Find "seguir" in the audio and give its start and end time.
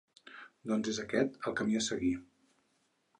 1.91-2.13